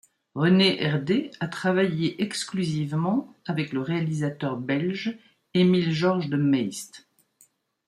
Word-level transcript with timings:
René 0.33 0.81
Herdé 0.83 1.29
a 1.41 1.47
travaillé 1.47 2.23
exclusivement 2.23 3.35
avec 3.45 3.71
le 3.71 3.81
réalisateur 3.81 4.57
belge 4.57 5.15
Émile-Georges 5.53 6.27
De 6.27 6.37
Meyst. 6.37 7.07